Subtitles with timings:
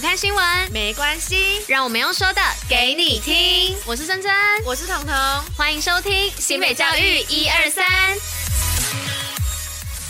[0.00, 3.76] 不看新闻没关系，让我们用说的给你听。
[3.84, 4.32] 我是珍珍，
[4.64, 5.14] 我是彤彤，
[5.54, 7.84] 欢迎收听新北教育一二三。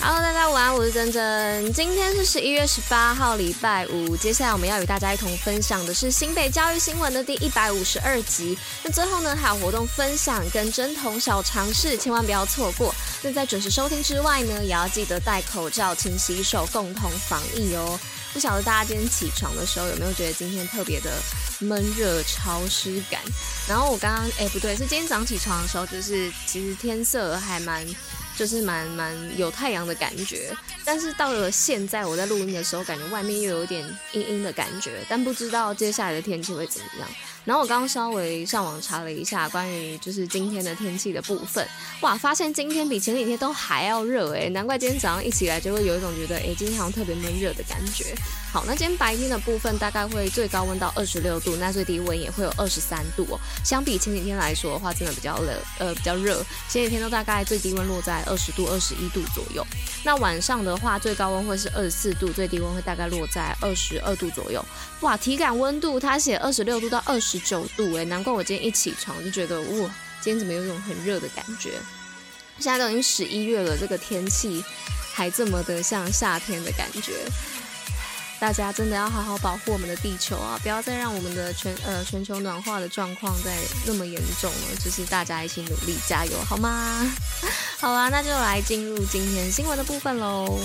[0.02, 1.72] Hello，大家午安，我是珍珍。
[1.74, 4.16] 今天是十一月十八号，礼拜五。
[4.16, 8.56] 接下来我们要与大家一同分享的是新北教育新闻的第一百五十二集。
[8.82, 12.94] 那最后呢，还有活动分享跟针筒小尝试，千万不要错过。
[13.20, 18.00] 那在准时收听之外呢，也要记得戴口罩、勤洗手，共同防疫哦。
[18.32, 21.10] 不晓得大家今天起床的时候有没有觉得今天特别的
[21.58, 23.20] 闷热、潮湿感？
[23.68, 27.86] 然后我刚刚哎不对，是今天早上起床的时候，就是其实天色还蛮。
[28.40, 30.50] 就是蛮蛮有太阳的感觉，
[30.82, 37.08] 但是到了现在我在录音的时候，感觉外面又有点阴阴的感觉，但不知道接下来的天气会怎么样。
[37.44, 41.66] 然后我刚刚稍微上网查了一下关于就是今天的天气的部分，
[42.00, 48.14] 哇，发现今天比前几天都还要热诶，难怪今天早上一起来就会有一种觉得诶，今天好像特别闷热的感觉。
[48.52, 53.38] 好，那今天白天的部分大概会最高温到二十六度，那最低温也会有二十三度哦。
[53.64, 56.44] 相比前几天来说的话，真的比较冷，呃，比较热。
[56.68, 59.66] 前几天都大概最低温落在二十度、二十一度左右。
[60.04, 64.64] 那晚上的话，最高温会是二十四度，最低温会大概落在二十二度左右。
[65.00, 71.72] 哇，体感温度它写二十六度到二十九度，诶，难怪我今天一起床就觉得，哇，今天怎么有种很热的感觉？
[72.58, 74.62] 现在都已经十一月了，这个天气
[75.12, 77.12] 还这么的像夏天的感觉。
[78.40, 80.58] 大家真的要好好保护我们的地球啊！
[80.62, 84.76] 不要再让我们的全呃全球暖化的状况再那么严重了。
[84.82, 87.06] 就是大家一起努力加油，好吗？
[87.78, 90.58] 好啊，那就来进入今天新闻的部分喽。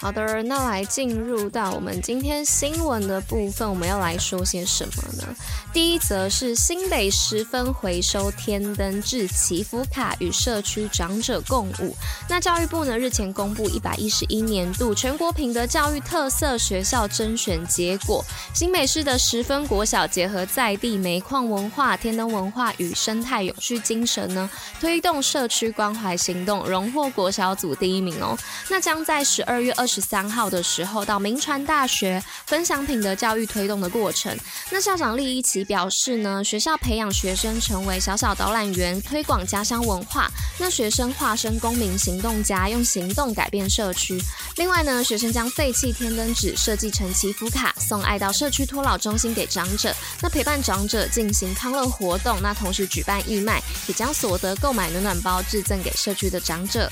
[0.00, 5.36] 好的，那来进入到我们今天新闻的部分，我们要来说些什么呢？
[5.74, 11.94] 第一则是新北十分回收天灯制祈福卡与社区长者共舞。
[12.30, 18.24] 那教育部呢日前公布一百一十一年度全国品德教育特色学校甄选结果，
[18.54, 24.48] 新北市的十分国小结合在地煤矿文化、天灯文化与生态永续精神呢，
[24.80, 28.34] 推动社区关怀行动，荣获国小组第一名哦。
[28.70, 34.38] 那将在十二月二十三号的时候到明传大学分享品德教育推动的过程。
[34.70, 40.30] 那校长酈一奇表示呢，学校培养学生成为小小导览员，推广家乡文化。
[40.58, 44.16] 那学生化身公民行动家，用行动改变社区。
[44.56, 49.92] 另外呢，学生将废弃天灯纸设计成祈福卡，送爱到社区托老中心给长者。
[50.20, 56.88] 那陪伴长者进行康乐活动，那同时举办义卖，也将所得购买暖暖包，致赠给社区的长者。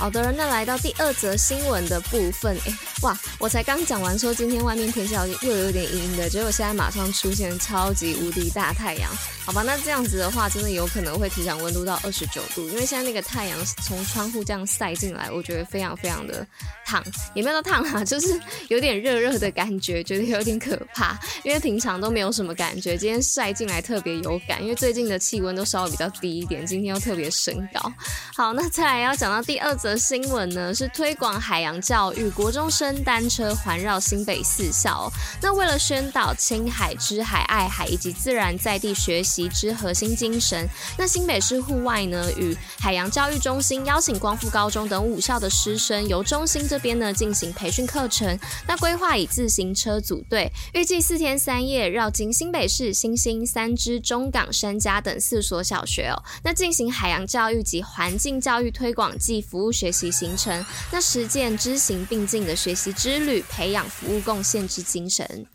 [0.00, 2.72] 好的，那来到第二则新闻的部分，哎，
[3.02, 9.10] 哇，我才刚讲完说今天外面天气又有点阴阴的，结果现在马上出现超级无敌大太阳，
[9.44, 16.46] 好吧，那这样子的话，真的有可能会体感温度到二十九度，因为现在那个太阳从窗户这样晒进来，我觉得非常非常的
[16.86, 27.92] 烫，也没有到烫啊，就是有点热热的感觉，觉得有点可怕，因为平常都没有什么感觉，今天晒进来特别有感，因为最近的气温都稍微比较低一点，今天又特别升高。
[28.34, 29.89] 好，那再来要讲到第二则。
[29.90, 35.12] 的新闻呢是推广海洋教育，国中生单车环绕新北四校。
[35.42, 48.38] 那为了宣导亲海、知海、爱海以及自然在地学习之核心精神，那新北市户外呢与海洋教育中心邀请光复高中等五校的师生，由中心这边呢进行培训课程。
[48.68, 59.72] 那规划以自行车组队，预计四天三夜绕经新北市新兴、三芝、中港、山家等四所小学哦，那进行海洋教育及环境教育推广暨服务。
[59.80, 65.46] 学习行程，那实践知行并进的学习之旅，培养服务贡献之精神。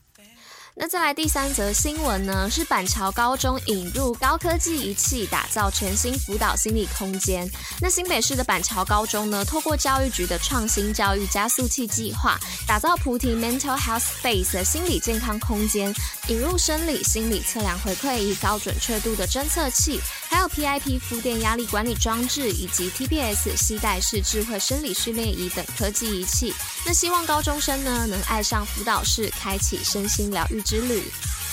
[0.78, 7.50] 那再来第三则新闻呢，是板桥高中引入高科技仪器，打造全新辅导心理空间。
[7.80, 12.38] 那新北市的板桥高中呢，透过教育局的创新教育加速器计划，
[12.68, 15.96] 打造菩提 Mental Health Space 的心理健康空间，
[16.28, 26.54] 引入生理心理测量回馈仪、高准确度的侦测器，还有 PIP 负电压力管理装置，以及 TPS 携带式智慧生理训练仪等科技仪器。
[26.86, 31.03] 那希望高中生呢，能爱上辅导室，开启身心疗愈之旅。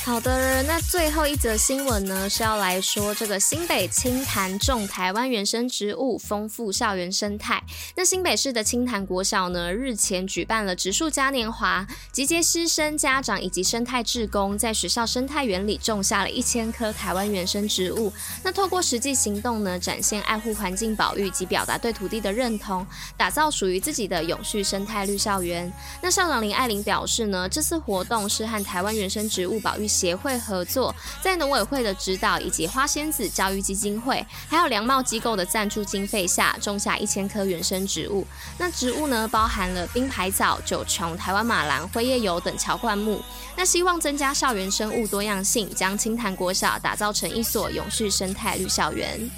[0.04, 7.62] 好的，那最后一则新闻呢，是要来说这个新北青潭种台湾原生植物，丰富校园生态。
[7.94, 18.12] 那新北市的青潭国小呢，日前举办了植树嘉年华，集结师生、家长以及生态志工，在学校生态园里种下了一千棵台湾原生植物。
[18.42, 22.84] 那透过实际行动呢，展现爱护环境保育及表达对土地的认同，
[23.16, 25.72] 打造属于自己的永续生态绿校园。
[26.02, 38.26] 那校长林爱玲表示呢，这次活动是和台湾原生植物保育协会合作，在农委会的指导以及花仙子教育基金会，还有良茂机构的赞助经费下，种下一千棵原生植物。
[38.56, 43.20] 那植物呢，包含了冰海藻、九琼、台湾马兰、辉夜油等乔灌木。
[43.54, 49.30] 那希望增加校园生物多样性，将清潭国小打造成一所永续生态绿校园。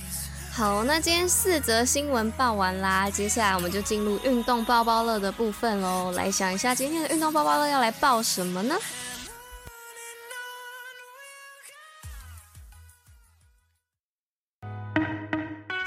[0.52, 6.12] 好，那今天四则新闻报完啦，接下来我们就进入运动包包乐的部分喽。
[6.12, 8.76] 来想一下，今天的运动包包乐要来报什么呢？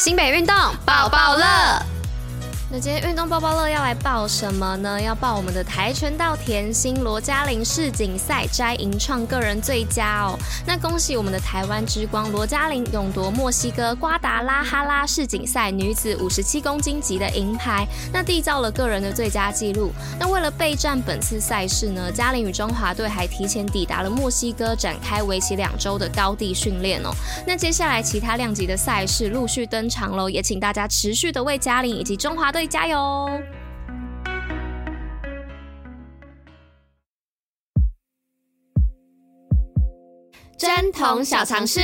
[0.07, 0.55] 新北运动
[0.85, 1.96] 抱抱乐。
[2.79, 5.01] 今天运动报报乐要来报什么呢？
[5.01, 10.37] 要报我们的跆拳道甜心罗嘉玲世锦赛摘银创个人最佳哦。
[10.63, 17.83] 那恭喜我们的台湾之光罗嘉玲勇夺墨西哥瓜达拉哈拉世锦赛女子五十七公斤级的银牌，
[18.13, 19.91] 那缔造了个人的最佳纪录。
[20.19, 27.09] 那为了备战本次赛事呢，嘉玲与中华队还提前抵达了墨西哥，展开为期两周的高地训练哦。
[27.47, 32.66] 那接下来其他量级的赛事陆续登场喽，也请大家持续的为嘉玲以及中华队。
[32.67, 33.29] 加油！
[40.57, 41.79] 针筒小常识。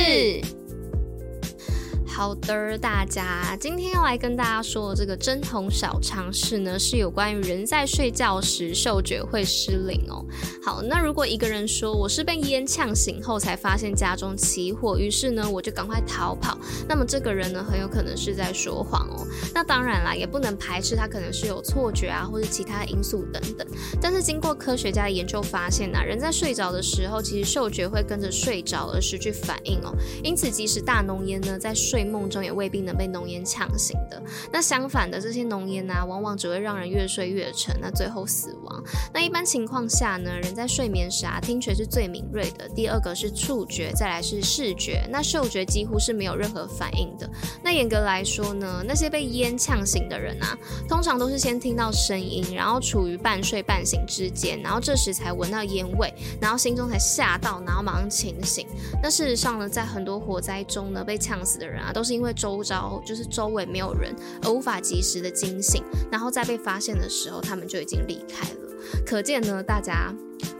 [2.16, 10.24] 好的，大家，今天要来跟大家说的这个针筒小常识呢，是有关于人在睡觉时嗅觉会失灵哦。
[10.62, 16.56] 好，那如果一个人说我是被烟呛醒后才发现家中起火，于是呢我就赶快逃跑，
[16.88, 19.26] 那么这个人呢很有可能是在说谎哦。
[19.52, 23.66] 那当然啦，也不能排斥他可能是有错觉啊，或者其他因素等等。
[24.00, 29.92] 但是经过科学家的研究发现呢，人在睡着的时候，其实嗅觉会跟着睡着而失去反应哦。
[30.22, 34.22] 因此，即使大浓烟呢在睡梦中也未必能被浓烟呛醒的。
[34.52, 38.82] 那相反的，这些浓烟呢，往往只会让人越睡越沉，那最后死亡。
[39.12, 47.28] 那一般情况下呢，人在睡眠时啊，听觉是最敏锐的，第二个是触觉，再来是视觉，那嗅觉几乎是没有任何反应的。
[47.62, 50.56] 那严格来说呢，那些被烟呛醒的人啊，
[50.88, 58.66] 通常都是先听到声音，然后处于半睡半醒之间，然后这时才闻到烟味，然后心中才吓到，然后马上清醒。
[59.02, 68.58] 那事实上呢，在很多火灾中呢，被呛死的人啊，都是因为周遭就是周围没有人，而无法及时的惊醒，然后在被发现的时候，他们就已经离开了。
[69.06, 70.14] 可见呢，大家。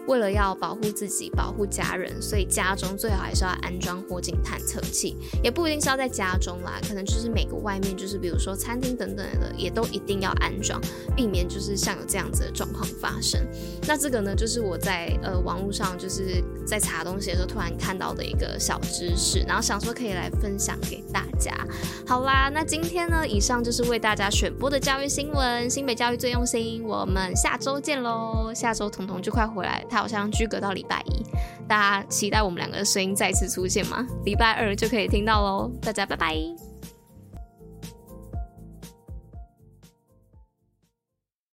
[0.07, 10.81] 为了要保护自己、保护家人，所以家中最好还是要安装火警探测器，也不一定是要在家中啦，可能就是每个外面，就是比如说餐厅等等的，也都一定要安装，
[11.17, 13.41] 避免就是像有这样子的状况发生。
[13.87, 21.53] 那这个呢，就是我在呃网络上就是在查东西的时候突然看到的一个小知识，然后想说可以来分享给大家。
[22.07, 28.53] 好啦，那今天呢，以上就是为大家选播的教育新闻，新北教育最用心，我们下周见喽！
[28.55, 29.74] 下周彤彤就快回来。
[29.89, 31.25] 他好像居隔到礼拜一，
[31.69, 34.07] 大家期待我们两个的声音再次出现吗？
[34.25, 36.74] 礼拜二就可以听到喽，大家拜拜。